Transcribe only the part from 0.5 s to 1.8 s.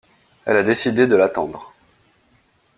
a décidé de l'attendre.